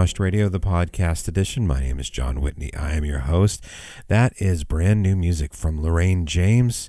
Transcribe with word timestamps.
Radio, 0.00 0.48
the 0.48 0.58
podcast 0.58 1.28
edition. 1.28 1.66
My 1.66 1.78
name 1.78 1.98
is 1.98 2.08
Jon 2.08 2.40
Whitney. 2.40 2.72
I 2.74 2.92
am 2.92 3.04
your 3.04 3.18
host. 3.18 3.62
That 4.08 4.32
is 4.38 4.64
brand 4.64 5.02
new 5.02 5.14
music 5.14 5.52
from 5.52 5.82
Loraine 5.82 6.24
James, 6.24 6.88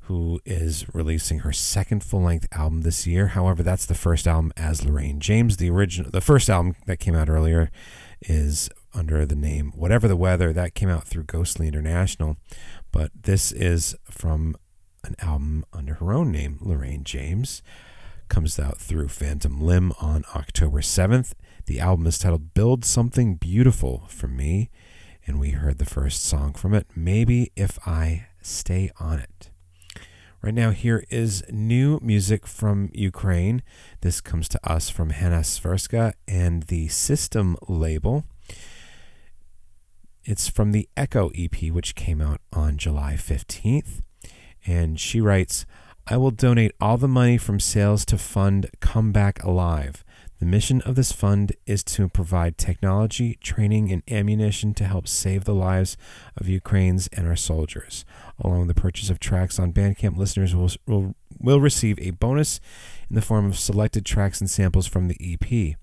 who 0.00 0.42
is 0.44 0.84
releasing 0.92 1.38
her 1.38 1.54
second 1.54 2.04
full-length 2.04 2.46
album 2.52 2.82
this 2.82 3.06
year. 3.06 3.28
However, 3.28 3.62
that's 3.62 3.86
the 3.86 3.94
first 3.94 4.26
album 4.26 4.52
as 4.58 4.84
Loraine 4.84 5.20
James. 5.20 5.56
The 5.56 5.70
original, 5.70 6.10
the 6.10 6.20
first 6.20 6.50
album 6.50 6.76
that 6.84 6.98
came 6.98 7.14
out 7.14 7.30
earlier, 7.30 7.70
is 8.20 8.68
under 8.92 9.24
the 9.24 9.34
name 9.34 9.72
Whatever 9.74 10.06
the 10.06 10.14
Weather. 10.14 10.52
That 10.52 10.74
came 10.74 10.90
out 10.90 11.04
through 11.04 11.24
Ghostly 11.24 11.66
International, 11.66 12.36
but 12.92 13.10
this 13.22 13.52
is 13.52 13.96
from 14.10 14.54
an 15.02 15.16
album 15.20 15.64
under 15.72 15.94
her 15.94 16.12
own 16.12 16.30
name, 16.30 16.58
Loraine 16.60 17.04
James 17.04 17.62
comes 18.28 18.58
out 18.58 18.78
through 18.78 19.08
Phantom 19.08 19.60
Limb 19.60 19.92
on 20.00 20.24
October 20.34 20.80
7th. 20.80 21.32
The 21.66 21.80
album 21.80 22.06
is 22.06 22.18
titled 22.18 22.52
Build 22.52 22.84
Something 22.84 23.36
Beautiful 23.36 24.04
for 24.08 24.28
Me, 24.28 24.68
and 25.26 25.40
we 25.40 25.50
heard 25.50 25.78
the 25.78 25.86
first 25.86 26.22
song 26.22 26.52
from 26.52 26.74
it, 26.74 26.86
Maybe 26.94 27.52
If 27.56 27.78
I 27.86 28.26
Stay 28.42 28.90
On 29.00 29.18
It. 29.18 29.50
Right 30.42 30.52
now, 30.52 30.72
here 30.72 31.06
is 31.08 31.42
new 31.48 31.98
music 32.02 32.46
from 32.46 32.90
Ukraine. 32.92 33.62
This 34.02 34.20
comes 34.20 34.46
to 34.50 34.60
us 34.62 34.90
from 34.90 35.08
Hanna 35.08 35.40
Svirska 35.40 36.12
and 36.28 36.64
the 36.64 36.88
System 36.88 37.56
label. 37.66 38.24
It's 40.22 40.48
from 40.50 40.72
the 40.72 40.86
Echo 40.98 41.30
EP, 41.34 41.70
which 41.72 41.94
came 41.94 42.20
out 42.20 42.42
on 42.52 42.76
July 42.76 43.14
15th. 43.14 44.02
And 44.66 45.00
she 45.00 45.18
writes, 45.18 45.64
I 46.06 46.18
will 46.18 46.30
donate 46.30 46.72
all 46.78 46.98
the 46.98 47.08
money 47.08 47.38
from 47.38 47.58
sales 47.58 48.04
to 48.06 48.18
fund 48.18 48.68
Come 48.80 49.12
Back 49.12 49.42
Alive. 49.42 50.04
The 50.44 50.50
mission 50.50 50.82
of 50.82 50.94
this 50.94 51.10
fund 51.10 51.56
is 51.64 51.82
to 51.84 52.06
provide 52.06 52.58
technology, 52.58 53.38
training, 53.40 53.90
and 53.90 54.02
ammunition 54.10 54.74
to 54.74 54.84
help 54.84 55.08
save 55.08 55.44
the 55.44 55.54
lives 55.54 55.96
of 56.36 56.50
Ukrainians 56.50 57.08
and 57.14 57.26
our 57.26 57.34
soldiers. 57.34 58.04
Along 58.38 58.58
with 58.58 58.68
the 58.68 58.78
purchase 58.78 59.08
of 59.08 59.18
tracks 59.18 59.58
on 59.58 59.72
Bandcamp, 59.72 60.18
listeners 60.18 60.54
will, 60.54 60.70
will, 60.86 61.14
will 61.40 61.62
receive 61.62 61.98
a 61.98 62.10
bonus 62.10 62.60
in 63.08 63.16
the 63.16 63.22
form 63.22 63.46
of 63.46 63.58
selected 63.58 64.04
tracks 64.04 64.42
and 64.42 64.50
samples 64.50 64.86
from 64.86 65.08
the 65.08 65.16
EP. 65.18 65.76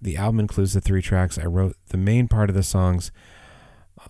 The 0.00 0.16
album 0.16 0.40
includes 0.40 0.72
the 0.72 0.80
three 0.80 1.02
tracks 1.02 1.36
I 1.36 1.44
wrote 1.44 1.76
the 1.88 1.98
main 1.98 2.26
part 2.26 2.48
of 2.48 2.56
the 2.56 2.62
songs 2.62 3.12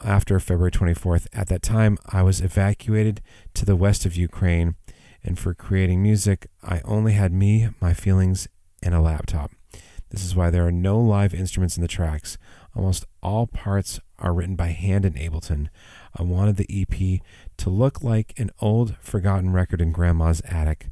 after 0.05 0.39
February 0.39 0.71
24th. 0.71 1.27
At 1.33 1.49
that 1.49 1.63
time, 1.63 1.99
I 2.07 2.23
was 2.23 2.41
evacuated 2.41 3.21
to 3.55 3.67
the 3.67 3.75
west 3.75 4.07
of 4.07 4.15
Ukraine 4.15 4.77
and 5.25 5.37
for 5.37 5.53
creating 5.53 6.01
music, 6.01 6.47
I 6.63 6.81
only 6.85 7.15
had 7.15 7.33
me, 7.33 7.71
my 7.81 7.93
feelings, 7.93 8.47
and 8.81 8.95
a 8.95 9.01
laptop. 9.01 9.51
This 10.15 10.25
is 10.25 10.37
why 10.37 10.49
there 10.49 10.65
are 10.65 10.71
no 10.71 11.01
live 11.01 11.35
instruments 11.35 11.77
in 11.77 11.83
the 11.83 11.89
tracks. 11.89 12.39
Almost 12.77 13.05
all 13.21 13.49
parts 13.49 13.99
are 14.21 14.33
written 14.33 14.55
by 14.55 14.69
hand 14.69 15.05
in 15.05 15.15
Ableton. 15.15 15.71
I 16.17 16.23
wanted 16.23 16.57
the 16.57 16.69
EP 16.71 17.21
to 17.57 17.69
look 17.69 18.01
like 18.01 18.33
an 18.39 18.53
old, 18.61 18.97
forgotten 19.01 19.53
record 19.53 19.81
in 19.81 19.91
Grandma's 19.91 20.41
attic. 20.45 20.87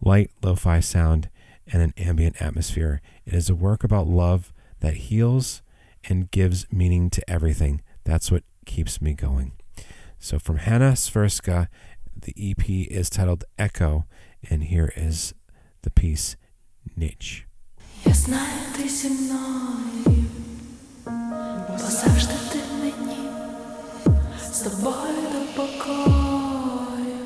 Light, 0.00 0.32
lo 0.42 0.56
fi 0.56 0.80
sound, 0.80 1.30
and 1.68 1.82
an 1.82 1.94
ambient 1.96 2.42
atmosphere. 2.42 3.00
It 3.24 3.32
is 3.32 3.48
a 3.48 3.54
work 3.54 3.84
about 3.84 4.08
love 4.08 4.52
that 4.80 4.94
heals 4.94 5.62
and 6.08 6.28
gives 6.32 6.66
meaning 6.72 7.10
to 7.10 7.30
everything. 7.30 7.80
That's 8.02 8.32
what 8.32 8.42
keeps 8.66 9.00
me 9.00 9.14
going. 9.14 9.52
So, 10.18 10.40
from 10.40 10.56
Hanna 10.56 10.94
Svirska 10.94 11.68
the 12.20 12.34
EP 12.36 12.68
is 12.68 13.08
titled 13.08 13.44
Echo, 13.56 14.04
and 14.50 14.64
here 14.64 14.92
is 14.96 15.32
the 15.82 15.90
piece 15.90 16.36
Nich. 16.96 17.47
Я 18.04 18.14
знаю, 18.14 18.60
ти 18.76 18.88
зі 18.88 19.08
мною, 19.08 20.24
бо 21.68 21.78
завжди 21.78 22.34
ти 22.52 22.58
мені, 22.80 23.18
з 24.52 24.58
тобою 24.58 25.14
до 25.32 25.62
покою, 25.62 27.16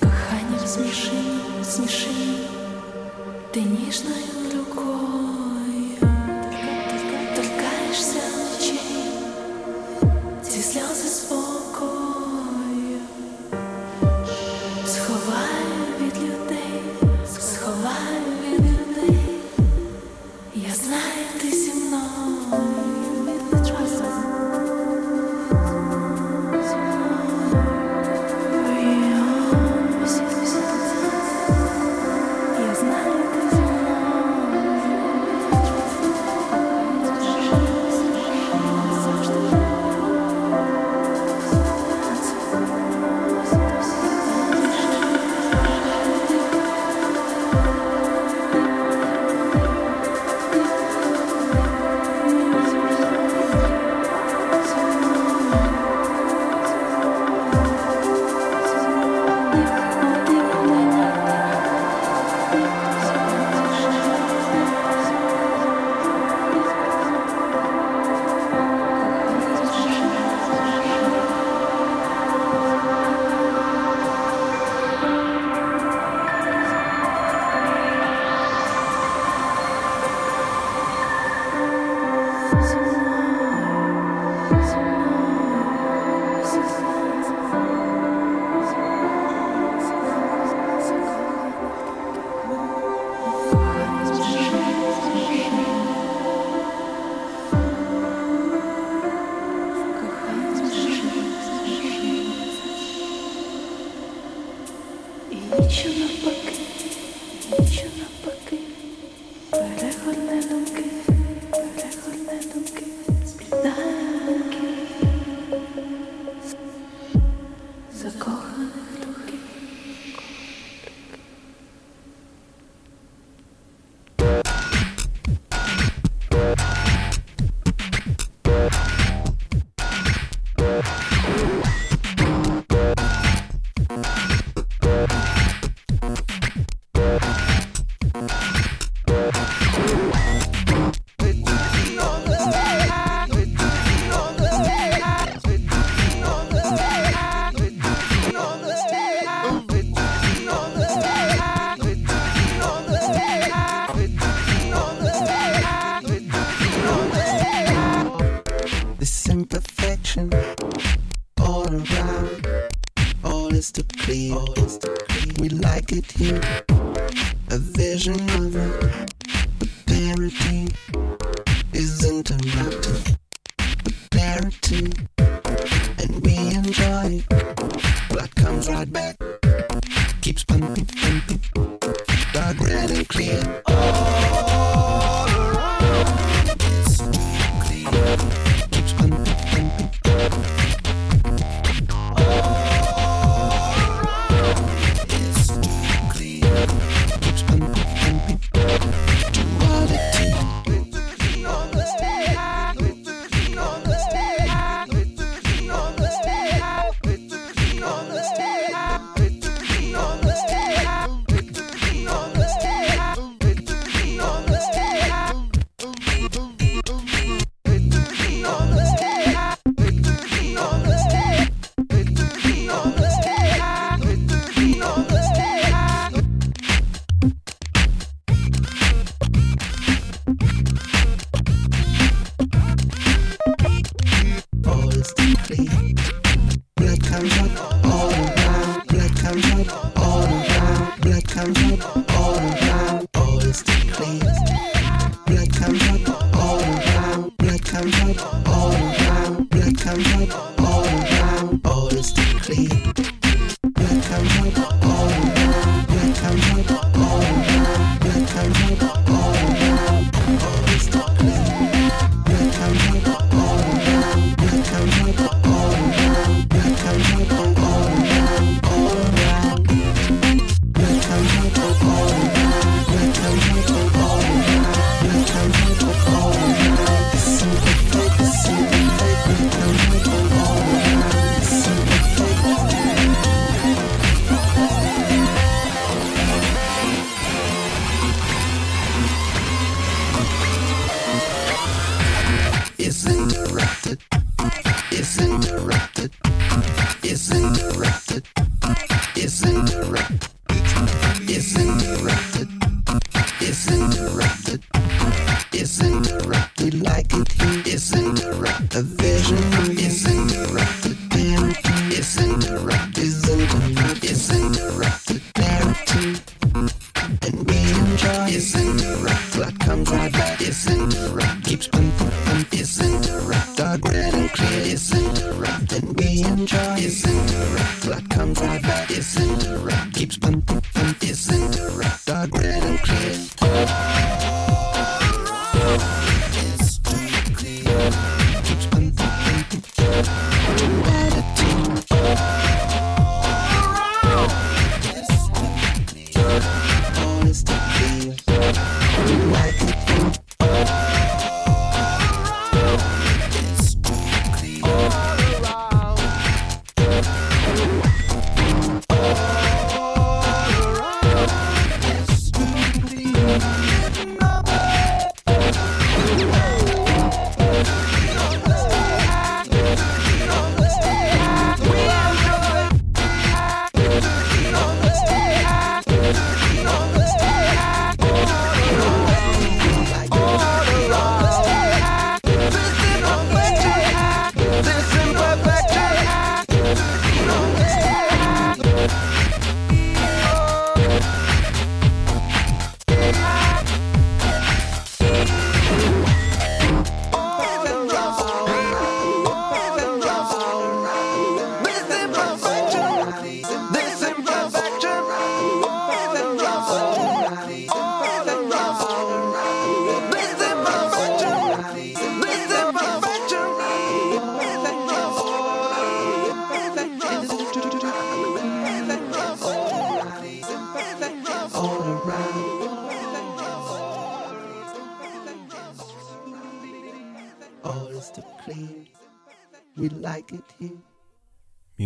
кохання 0.00 0.58
в 0.64 0.68
смішині, 0.68 1.40
смішині, 1.64 2.38
ти 3.50 3.60
ніжною 3.60 4.24
рукою, 4.58 5.23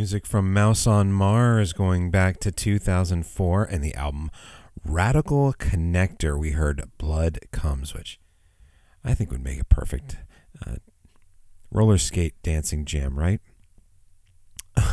Music 0.08 0.24
from 0.24 0.54
Mouse 0.54 0.86
on 0.86 1.12
Mars 1.12 1.74
going 1.74 2.10
back 2.10 2.40
to 2.40 2.50
2004 2.50 3.64
and 3.64 3.84
the 3.84 3.94
album 3.94 4.30
Radical 4.82 5.52
Connector. 5.52 6.38
We 6.38 6.52
heard 6.52 6.90
Blood 6.96 7.40
Comes, 7.52 7.92
which 7.92 8.18
I 9.04 9.12
think 9.12 9.30
would 9.30 9.44
make 9.44 9.60
a 9.60 9.66
perfect 9.66 10.16
uh, 10.66 10.76
roller 11.70 11.98
skate 11.98 12.32
dancing 12.42 12.86
jam, 12.86 13.18
right? 13.18 13.42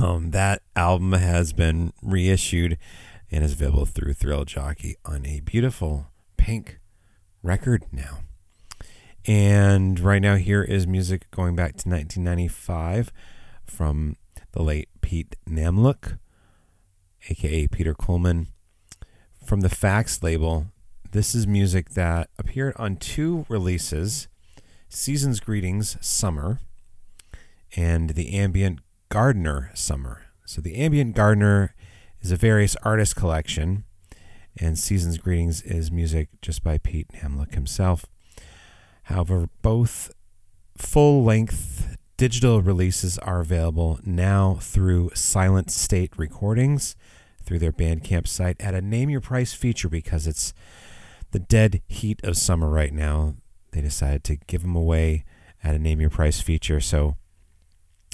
Um, 0.02 0.32
that 0.32 0.64
album 0.76 1.14
has 1.14 1.54
been 1.54 1.94
reissued 2.02 2.78
and 3.32 3.42
is 3.42 3.54
available 3.54 3.86
through 3.86 4.16
Thrill 4.16 4.44
Jockey 4.44 4.98
on 5.06 5.26
a 5.26 5.40
beautiful 5.40 6.08
pink 6.36 6.82
record 7.42 7.86
now. 7.90 8.20
And 9.26 9.98
right 9.98 10.22
now, 10.22 10.36
here 10.36 10.62
is 10.62 10.86
music 10.86 11.32
going 11.32 11.56
back 11.56 11.78
to 11.78 11.88
1995 11.88 13.14
from 13.66 14.18
the 14.56 14.64
late 14.64 14.88
Pete 15.02 15.36
Namlook, 15.48 16.18
aka 17.30 17.68
Peter 17.68 17.94
Kuhlmann, 17.94 18.48
from 19.46 19.60
the 19.60 19.70
Fax 19.70 20.24
label. 20.24 20.68
This 21.12 21.36
is 21.36 21.46
music 21.46 21.92
that 21.92 22.30
appeared 22.40 22.74
on 22.78 22.96
two 22.96 23.46
releases 23.50 24.28
Season's 24.88 25.42
Greetings 25.42 25.98
Summer 26.00 26.60
and 27.76 28.12
the 28.12 28.34
Ambient 28.34 28.80
Gardener 29.10 29.72
Summer. 29.74 30.24
So, 30.46 30.62
the 30.62 30.76
Ambient 30.78 31.16
Gardener 31.16 31.76
is 32.22 32.32
a 32.32 32.38
various 32.38 32.78
artist 32.78 33.16
collection, 33.16 33.84
and 34.58 34.80
Season's 34.80 35.18
Greetings 35.18 35.62
is 35.64 35.92
music 35.92 36.30
just 36.42 36.64
by 36.64 36.78
Pete 36.78 37.10
Namlook 37.10 37.54
himself. 37.54 38.06
However, 39.04 39.50
both 39.62 40.14
full 40.78 41.24
length 41.26 41.95
digital 42.18 42.62
releases 42.62 43.18
are 43.20 43.42
available 43.42 44.00
now 44.04 44.58
through 44.62 45.12
Silent 45.14 45.72
State 45.72 46.14
Recordings 46.18 46.96
through 47.44 47.60
their 47.60 47.72
Bandcamp 47.72 48.28
site 48.28 48.60
at 48.60 48.74
a 48.74 48.82
name 48.82 49.10
your 49.10 49.22
price 49.22 49.54
feature 49.54 49.90
because 49.90 50.26
it's 50.26 50.54
the 51.32 51.40
dead 51.40 51.82
heat 51.88 52.24
of 52.24 52.38
summer 52.38 52.70
right 52.70 52.94
now. 52.94 53.36
They 53.72 53.82
decided 53.82 54.24
to 54.26 54.38
give 54.48 54.62
them 54.62 54.76
away 54.76 55.26
at 55.64 55.76
a 55.76 55.80
name 55.80 56.02
your 56.02 56.10
price 56.10 56.42
feature. 56.42 56.80
So 56.80 57.18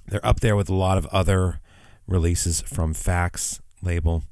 they're 0.08 0.26
up 0.26 0.40
there 0.40 0.56
with 0.56 0.70
a 0.70 0.76
lot 0.76 0.98
of 0.98 1.06
other 1.08 1.60
releases 2.08 2.62
from 2.62 2.94
Fax 2.94 3.62
label. 3.82 4.24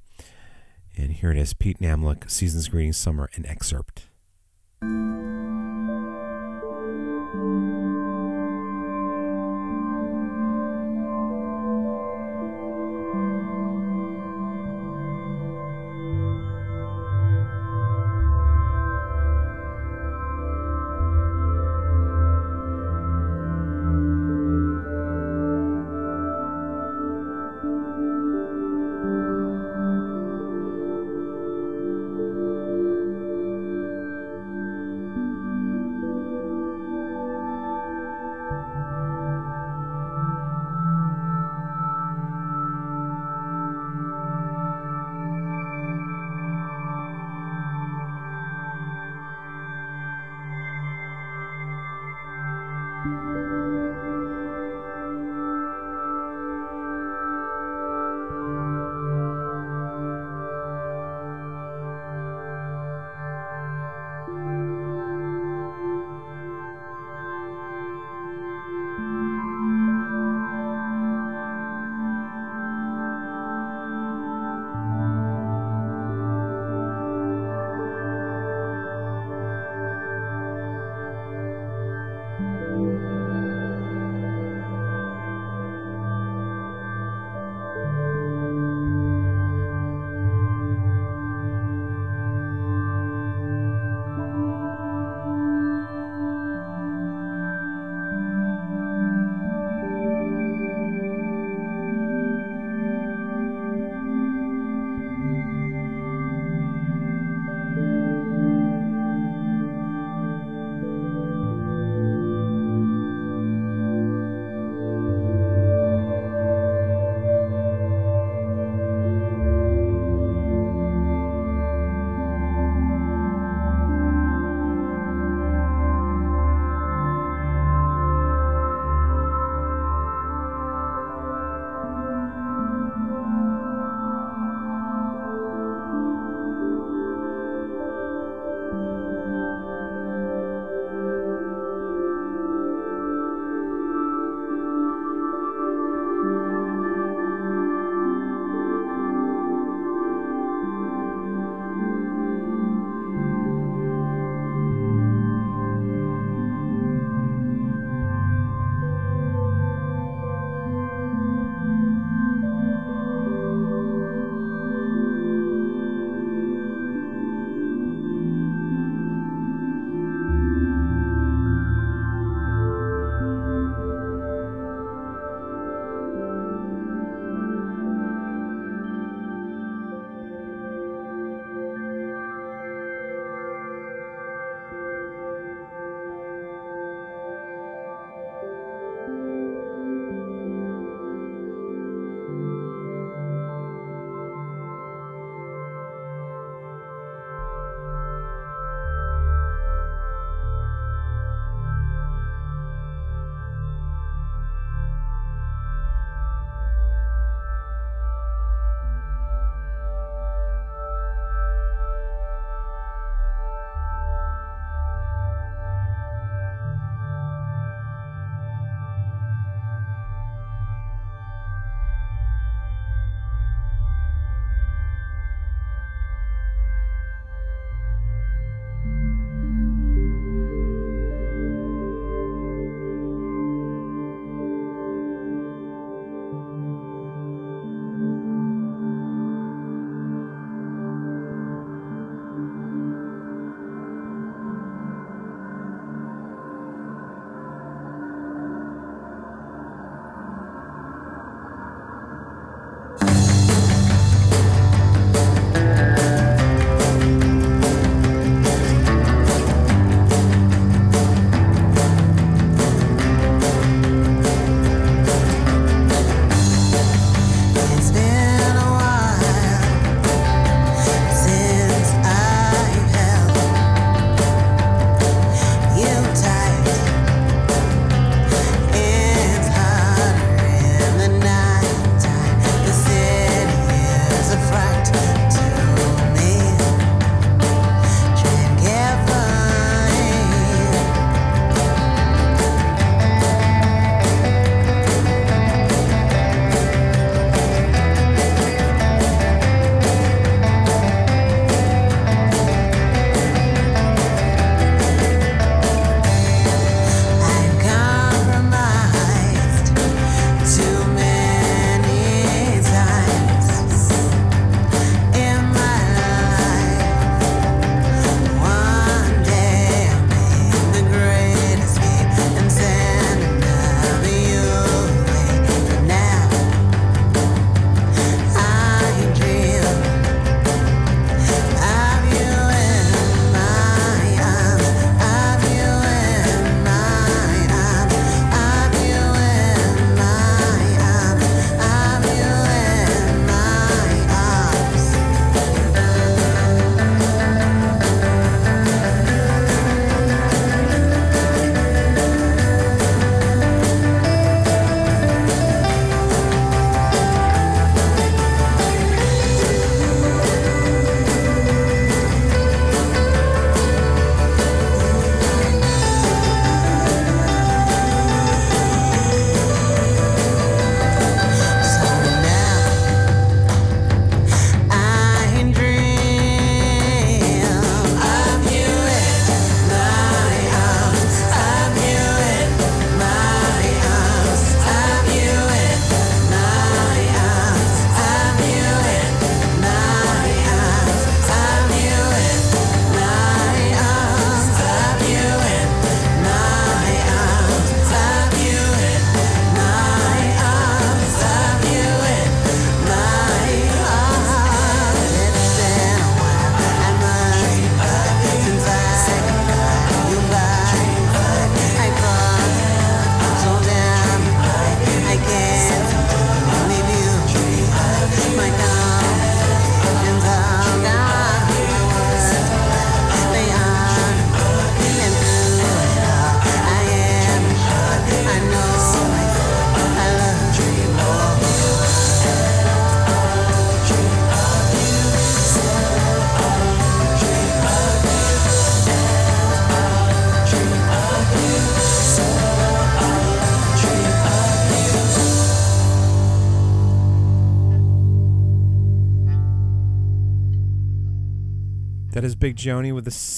And 0.98 1.14
here 1.14 1.32
it 1.32 1.38
is 1.38 1.54
Pete 1.54 1.80
Namlook, 1.80 2.30
Season's 2.30 2.68
Greetings 2.68 2.98
Summer, 2.98 3.30
an 3.36 3.46
excerpt. 3.46 4.08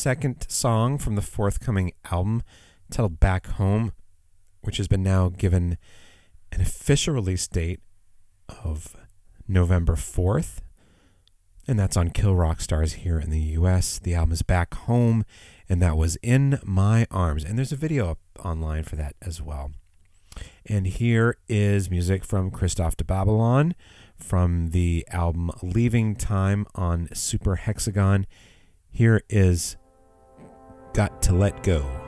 Second 0.02 0.50
song 0.50 0.98
from 0.98 1.14
the 1.14 1.22
forthcoming 1.22 1.92
album 2.06 2.42
titled 2.90 3.20
Back 3.20 3.46
Home, 3.46 3.92
which 4.62 4.78
has 4.78 4.88
been 4.88 5.04
now 5.04 5.30
given 5.30 5.78
an 6.52 6.60
official 6.60 7.14
release 7.14 7.48
date 7.48 7.82
of 8.64 8.96
November 9.48 9.94
4th. 9.94 10.58
And 11.68 11.78
that's 11.78 11.96
on 11.96 12.10
Kill 12.10 12.34
Rock 12.34 12.62
Stars 12.62 12.94
here 12.94 13.20
in 13.20 13.30
the 13.30 13.40
US. 13.60 14.00
The 14.00 14.16
album 14.16 14.32
is 14.32 14.42
Back 14.42 14.74
Home, 14.74 15.24
and 15.70 15.80
that 15.84 15.98
was 15.98 16.16
In 16.24 16.60
My 16.64 17.06
Arms. 17.12 17.44
And 17.44 17.56
there's 17.56 17.72
a 17.72 17.76
video 17.76 18.10
up 18.10 18.20
online 18.44 18.82
for 18.82 18.96
that 18.96 19.14
as 19.22 19.40
well. 19.40 19.70
And 20.66 20.88
here 20.88 21.38
is 21.48 21.92
music 21.92 22.26
from 22.26 22.50
Christoph 22.50 22.98
de 22.98 23.04
Babalon 23.04 23.74
from 24.18 24.72
the 24.72 25.06
album 25.12 25.52
Leaving 25.62 26.16
Time 26.16 26.66
on 26.74 27.08
Super 27.14 27.58
Hexagon. 27.58 28.26
Here 28.90 29.22
is 29.30 29.78
Got 30.94 31.22
to 31.24 31.34
Let 31.34 31.64
Go. 31.64 32.01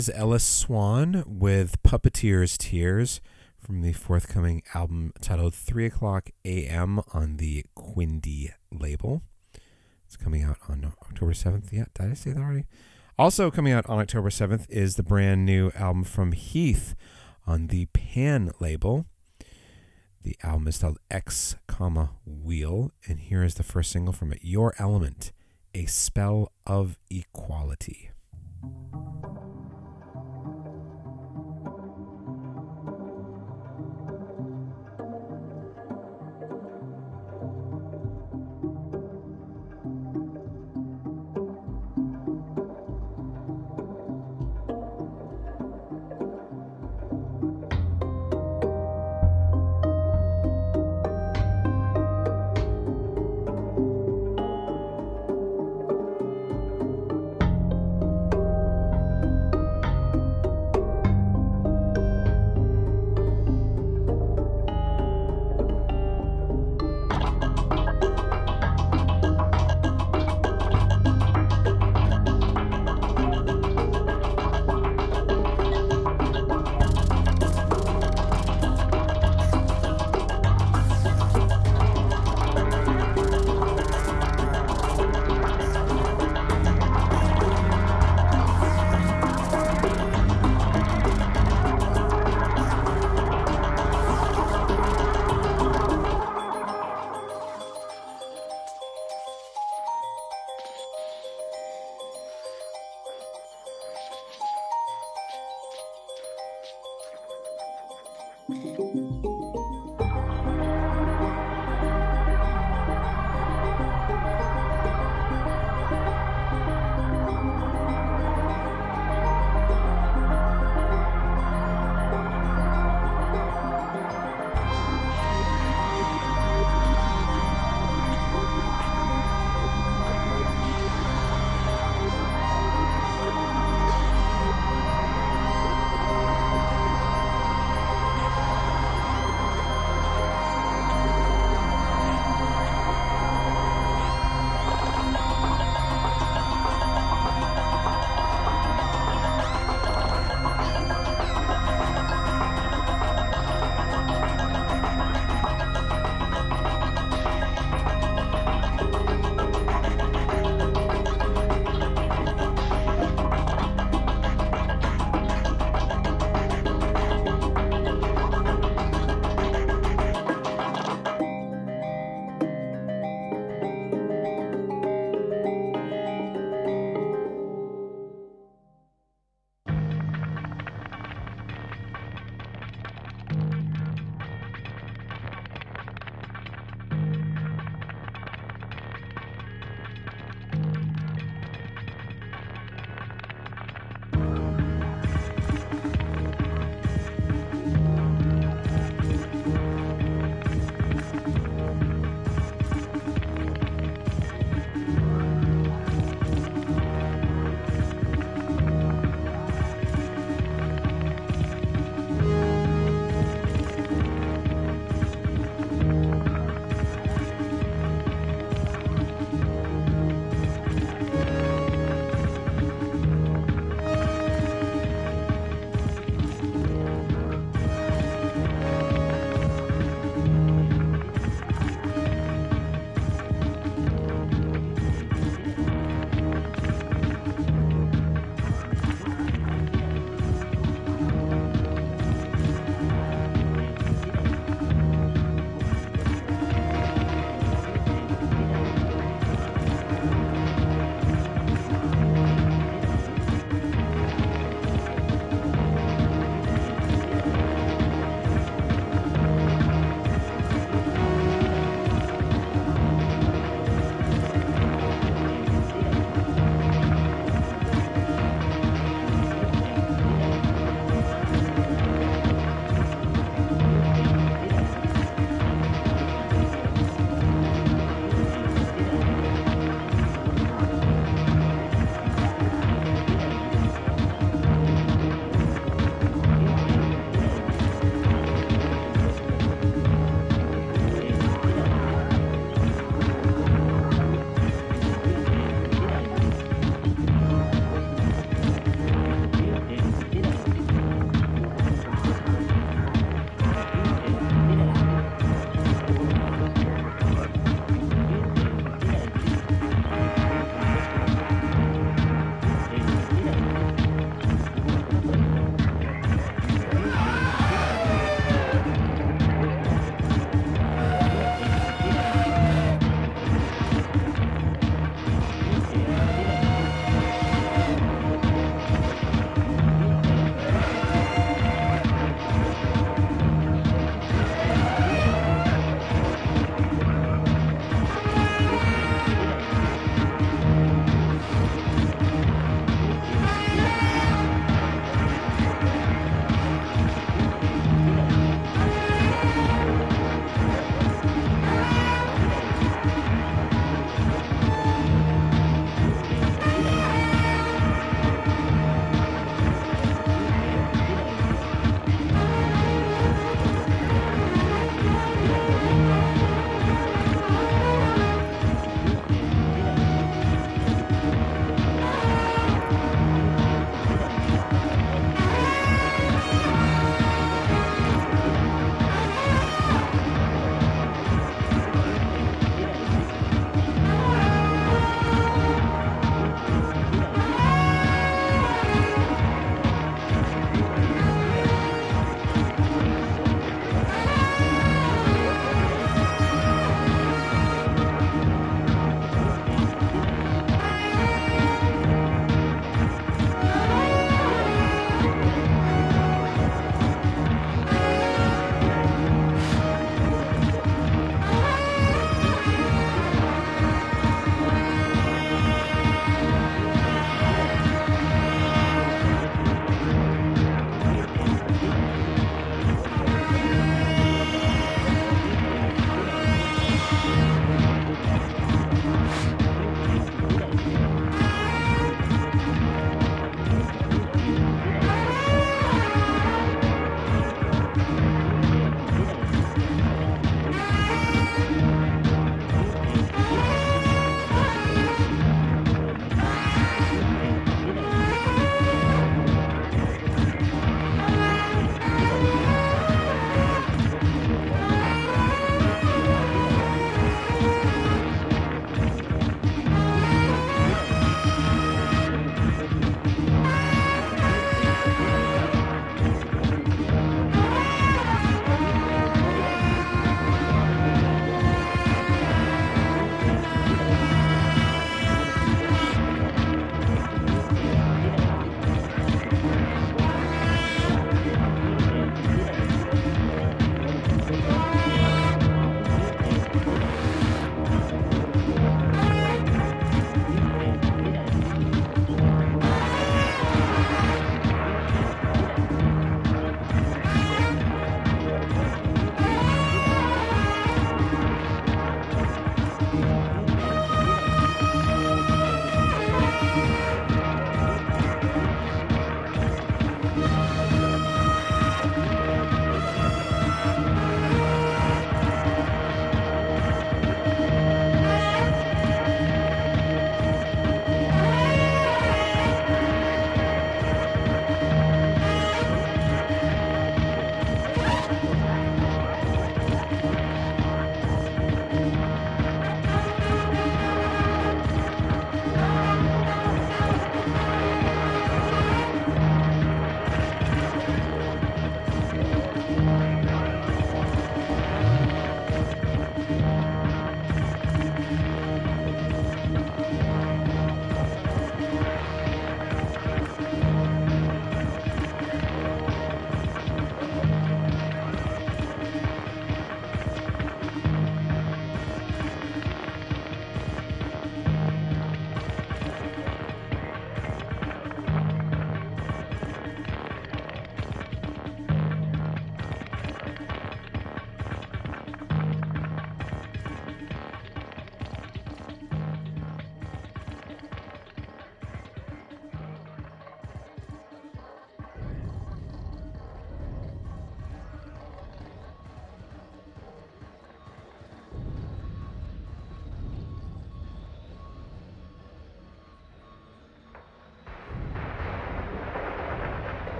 Is 0.00 0.10
Ellis 0.14 0.44
Swan 0.44 1.24
with 1.26 1.82
Puppeteer's 1.82 2.56
Tears 2.56 3.20
from 3.58 3.82
the 3.82 3.92
forthcoming 3.92 4.62
album 4.72 5.12
titled 5.20 5.54
3 5.54 5.84
o'clock 5.84 6.30
a.m. 6.42 7.02
on 7.12 7.36
the 7.36 7.66
Quindi 7.76 8.48
label. 8.72 9.20
It's 10.06 10.16
coming 10.16 10.42
out 10.42 10.56
on 10.70 10.94
October 11.02 11.32
7th. 11.32 11.70
Yeah, 11.70 11.84
did 11.92 12.12
I 12.12 12.14
say 12.14 12.30
that 12.30 12.40
already? 12.40 12.64
Also 13.18 13.50
coming 13.50 13.74
out 13.74 13.84
on 13.90 13.98
October 13.98 14.30
7th 14.30 14.64
is 14.70 14.96
the 14.96 15.02
brand 15.02 15.44
new 15.44 15.70
album 15.74 16.04
from 16.04 16.32
Heith 16.32 16.94
on 17.46 17.66
the 17.66 17.84
Pan 17.92 18.52
label. 18.58 19.04
The 20.22 20.34
album 20.42 20.66
is 20.66 20.78
titled 20.78 21.00
X, 21.10 21.56
comma, 21.66 22.12
Wheel, 22.24 22.90
and 23.06 23.20
here 23.20 23.44
is 23.44 23.56
the 23.56 23.62
first 23.62 23.92
single 23.92 24.14
from 24.14 24.32
it, 24.32 24.38
Your 24.40 24.74
Element, 24.78 25.32
A 25.74 25.84
Spell 25.84 26.52
of 26.66 26.96
Equality. 27.10 28.08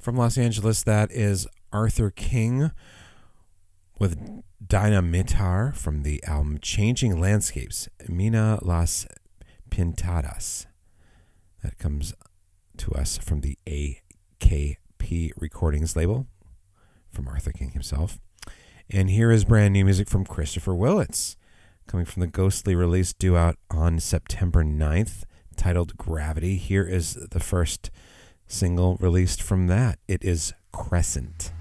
From 0.00 0.16
Los 0.16 0.38
Angeles, 0.38 0.82
that 0.84 1.12
is 1.12 1.46
Arthur 1.74 2.10
King 2.10 2.70
with 3.98 4.42
Dinamitar 4.66 5.76
from 5.76 6.04
the 6.04 6.24
album 6.24 6.58
Changing 6.62 7.20
Landscapes, 7.20 7.86
Mina 8.08 8.58
Las 8.62 9.06
Pintadas. 9.68 10.64
That 11.62 11.76
comes 11.76 12.14
to 12.78 12.92
us 12.92 13.18
from 13.18 13.42
the 13.42 13.58
AKP 13.66 15.32
Recordings 15.36 15.94
label 15.94 16.26
from 17.12 17.28
Arthur 17.28 17.52
King 17.52 17.72
himself. 17.72 18.18
And 18.88 19.10
here 19.10 19.30
is 19.30 19.44
brand 19.44 19.74
new 19.74 19.84
music 19.84 20.08
from 20.08 20.24
Christopher 20.24 20.74
Willits, 20.74 21.36
coming 21.86 22.06
from 22.06 22.20
the 22.20 22.26
ghostly 22.26 22.74
release 22.74 23.12
due 23.12 23.36
out 23.36 23.58
on 23.70 24.00
September 24.00 24.64
9th, 24.64 25.24
titled 25.56 25.98
Gravity. 25.98 26.56
Here 26.56 26.84
is 26.84 27.18
the 27.30 27.40
first 27.40 27.90
single 28.50 28.96
released 29.00 29.42
from 29.42 29.68
that. 29.68 29.98
It 30.08 30.24
is 30.24 30.52
Crescent. 30.72 31.52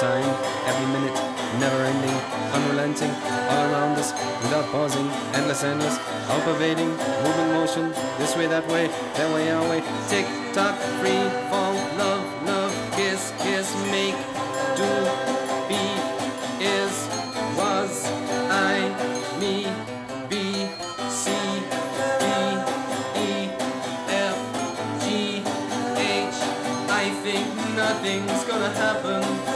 Time, 0.00 0.30
every 0.66 0.86
minute, 0.94 1.14
never 1.58 1.82
ending, 1.82 2.16
unrelenting, 2.54 3.10
all 3.50 3.64
around 3.72 3.98
us, 3.98 4.12
without 4.42 4.64
pausing, 4.70 5.08
endless, 5.34 5.64
endless, 5.64 5.98
all 6.30 6.40
pervading, 6.42 6.90
moving 7.24 7.48
motion, 7.58 7.90
this 8.16 8.36
way, 8.36 8.46
that 8.46 8.64
way, 8.68 8.86
that 8.86 9.34
way, 9.34 9.50
our 9.50 9.68
way, 9.68 9.82
tick 10.08 10.24
tock, 10.52 10.78
free 11.00 11.26
fall, 11.50 11.74
love, 11.98 12.22
love, 12.46 12.72
kiss, 12.94 13.32
kiss, 13.42 13.74
make, 13.90 14.14
do, 14.78 14.86
be, 15.66 15.82
is, 16.62 16.94
was, 17.58 18.06
I, 18.54 18.78
me, 19.40 19.66
be, 20.30 20.70
see, 21.10 21.58
D, 22.22 22.24
E, 23.18 23.50
F, 24.14 24.38
G, 25.02 25.42
H. 25.98 26.38
I 26.88 27.10
think 27.24 27.46
nothing's 27.74 28.44
gonna 28.44 28.70
happen. 28.70 29.47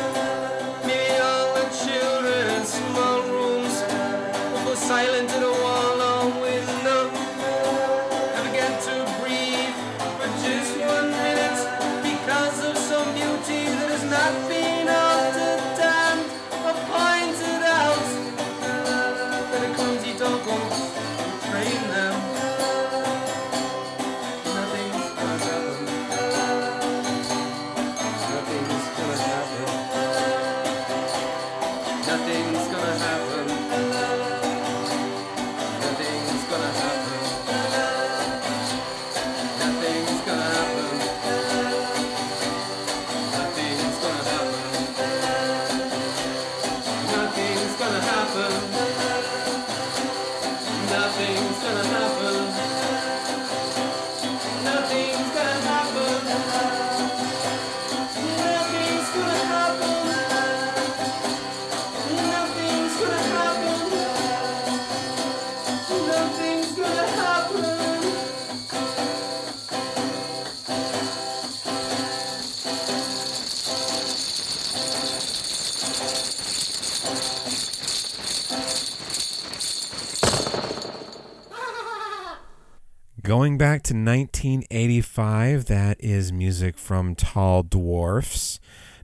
Going 83.24 83.56
back 83.56 83.84
to 83.84 83.94
1985, 83.94 85.66
that 85.66 85.96
is 86.00 86.32
music 86.32 86.76
from 86.76 87.14
Tall 87.14 87.62
Dwarfs. 87.62 88.58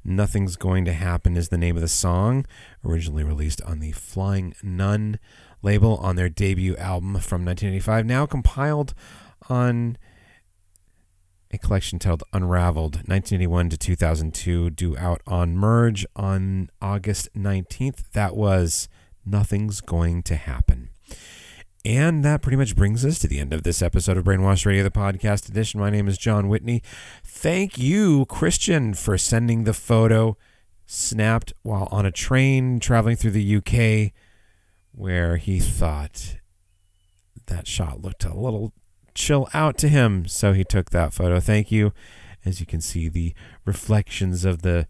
Nothing's 0.05 0.57
Going 0.57 0.85
to 0.87 0.93
Happen 0.93 1.37
is 1.37 1.51
the 1.51 1.57
name 1.57 1.77
of 1.77 1.83
the 1.83 1.87
song, 1.87 2.45
originally 2.85 3.23
released 3.23 3.63
on 3.63 3.79
the 3.79 3.93
Flying 3.93 4.57
Nun 4.61 5.21
label 5.63 5.99
on 5.99 6.17
their 6.17 6.29
debut 6.29 6.77
album 6.79 7.11
from 7.21 7.45
1985, 7.45 8.07
now 8.07 8.27
compiled 8.27 8.93
on 9.49 9.97
a 11.53 11.59
collection 11.59 12.01
titled 12.01 12.25
Unraveled 12.33 12.97
1981 12.97 13.69
to 13.69 13.77
2002, 13.77 14.71
due 14.71 14.99
out 14.99 15.23
on 15.29 15.57
Merge 15.57 16.05
on 16.17 16.71
August 16.83 17.29
19th. 17.37 18.11
That 18.15 18.35
was 18.35 18.89
Nothing's 19.25 19.81
Going 19.81 20.25
to 20.25 20.35
Happen. 20.35 20.89
And 21.85 22.25
that 22.25 22.43
pretty 22.43 22.57
much 22.57 22.75
brings 22.75 23.05
us 23.05 23.19
to 23.21 23.29
the 23.29 23.39
end 23.39 23.53
of 23.53 23.63
this 23.63 23.83
episode 23.83 24.17
of 24.17 24.25
Brainwash 24.25 24.67
Radio, 24.67 24.83
the 24.83 24.91
podcast 24.91 25.49
edition. 25.49 25.79
My 25.79 25.91
name 25.91 26.09
is 26.09 26.19
Jon 26.19 26.49
Whitney. 26.49 26.83
Thank 27.25 27.79
you, 27.79 28.27
Christian, 28.27 28.95
for 28.95 29.17
sending 29.17 29.65
the 29.65 29.73
photo 29.73 30.37
snapped 30.87 31.53
while 31.63 31.89
on 31.93 32.05
a 32.05 32.11
train 32.11 32.81
traveling 32.81 33.15
through 33.15 33.31
the 33.31 33.57
UK, 33.57 34.13
where 34.93 35.37
he 35.37 35.61
thought 35.61 36.37
that 37.47 37.67
shot 37.67 38.03
looked 38.03 38.25
a 38.25 38.35
little 38.35 38.73
chill 39.15 39.49
out 39.55 39.79
to 39.79 39.89
him. 39.89 40.27
So 40.27 40.53
he 40.53 40.65
took 40.65 40.91
that 40.91 41.15
photo. 41.15 41.39
Thank 41.39 41.71
you. 41.71 41.93
As 42.45 42.59
you 42.59 42.67
can 42.67 42.81
see, 42.81 43.09
the 43.09 43.35
reflections 43.65 44.45
of 44.45 44.63
the 44.63 44.89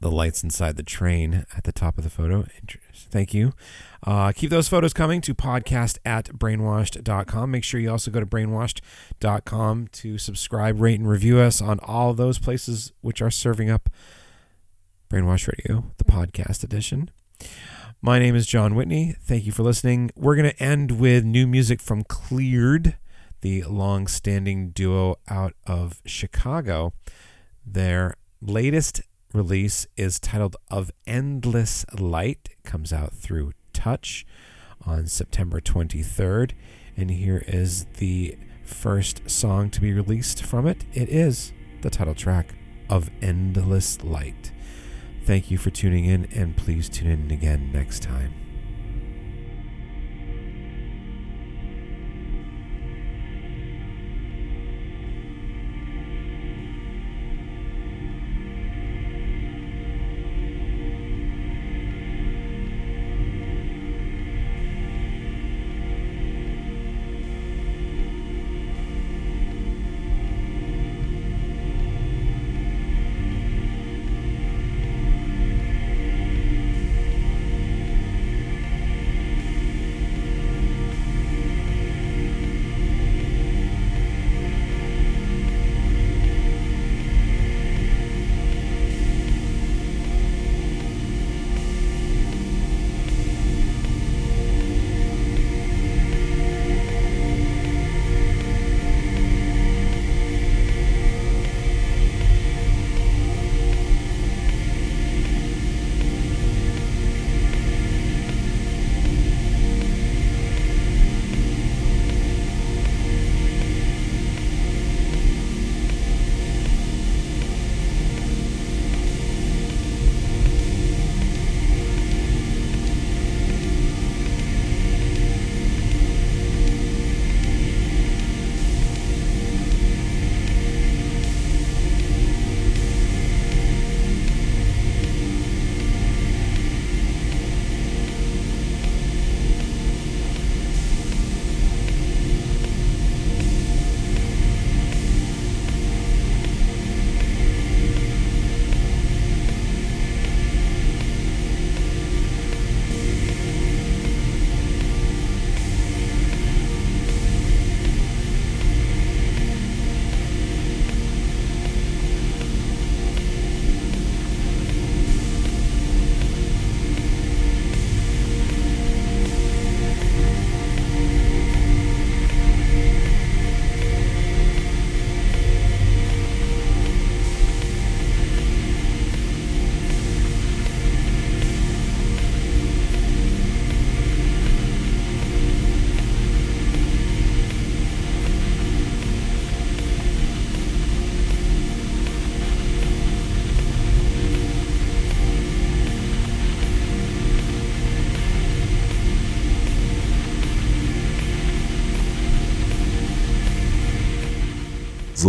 the 0.00 0.10
lights 0.10 0.44
inside 0.44 0.76
the 0.76 0.82
train 0.82 1.44
at 1.56 1.64
the 1.64 1.72
top 1.72 1.98
of 1.98 2.04
the 2.04 2.10
photo. 2.10 2.46
Thank 2.94 3.34
you. 3.34 3.52
Uh, 4.06 4.32
keep 4.32 4.50
those 4.50 4.68
photos 4.68 4.92
coming 4.92 5.20
to 5.20 5.34
podcast 5.34 5.98
at 6.04 6.26
brainwashed.com. 6.26 7.50
Make 7.50 7.64
sure 7.64 7.80
you 7.80 7.90
also 7.90 8.10
go 8.10 8.20
to 8.20 8.26
brainwashed.com 8.26 9.88
to 9.88 10.18
subscribe, 10.18 10.80
rate, 10.80 11.00
and 11.00 11.08
review 11.08 11.38
us 11.38 11.60
on 11.60 11.78
all 11.80 12.14
those 12.14 12.38
places 12.38 12.92
which 13.00 13.20
are 13.20 13.30
serving 13.30 13.70
up 13.70 13.88
Brainwash 15.10 15.48
Radio, 15.48 15.84
the 15.96 16.04
podcast 16.04 16.62
edition. 16.62 17.10
My 18.00 18.18
name 18.18 18.36
is 18.36 18.46
Jon 18.46 18.74
Whitney. 18.74 19.16
Thank 19.20 19.44
you 19.44 19.52
for 19.52 19.62
listening. 19.64 20.10
We're 20.14 20.36
going 20.36 20.50
to 20.50 20.62
end 20.62 21.00
with 21.00 21.24
new 21.24 21.46
music 21.46 21.80
from 21.80 22.04
Cleared, 22.04 22.96
the 23.40 23.64
long 23.64 24.06
standing 24.06 24.70
duo 24.70 25.16
out 25.28 25.54
of 25.66 26.00
Chicago. 26.06 26.92
Their 27.66 28.14
latest 28.40 29.02
release 29.32 29.86
is 29.96 30.20
titled 30.20 30.56
Of 30.70 30.92
Endless 31.06 31.84
Light. 31.98 32.50
Comes 32.64 32.92
out 32.92 33.12
through 33.12 33.52
Touch 33.78 34.26
on 34.84 35.06
September 35.06 35.60
23rd. 35.60 36.50
And 36.96 37.12
here 37.12 37.44
is 37.46 37.84
the 37.98 38.36
first 38.64 39.30
song 39.30 39.70
to 39.70 39.80
be 39.80 39.92
released 39.92 40.42
from 40.42 40.66
it. 40.66 40.84
It 40.92 41.08
is 41.08 41.52
the 41.82 41.90
title 41.90 42.16
track 42.16 42.56
of 42.90 43.08
Endless 43.22 44.02
Light. 44.02 44.50
Thank 45.24 45.52
you 45.52 45.58
for 45.58 45.70
tuning 45.70 46.06
in, 46.06 46.24
and 46.34 46.56
please 46.56 46.88
tune 46.88 47.08
in 47.08 47.30
again 47.30 47.70
next 47.72 48.02
time. 48.02 48.47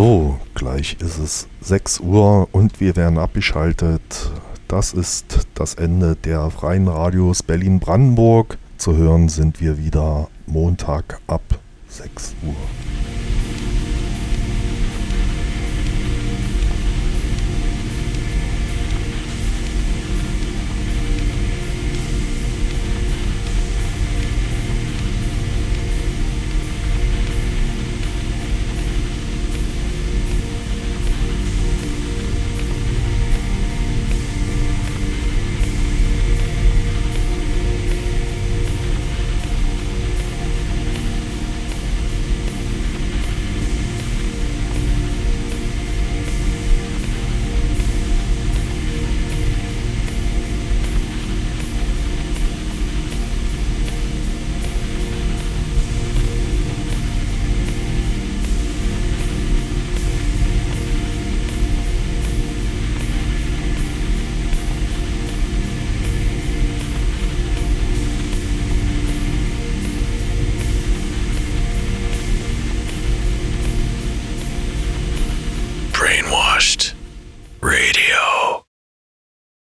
So, 0.02 0.38
gleich 0.56 0.96
ist 1.02 1.20
es 1.20 1.48
6 1.60 2.00
Uhr 2.00 2.48
und 2.54 2.80
wir 2.80 2.96
werden 2.96 3.18
abgeschaltet. 3.18 4.32
Das 4.70 4.94
ist 4.94 5.46
das 5.56 5.74
Ende 5.74 6.16
der 6.16 6.50
freien 6.52 6.88
Radios 6.88 7.44
Berlin-Brandenburg. 7.44 8.58
Zu 8.78 8.96
hören 8.96 9.28
sind 9.28 9.60
wir 9.60 9.78
wieder 9.78 10.30
Montag 10.48 11.20
ab 11.28 11.44
6 11.90 12.34
Uhr. 12.44 12.56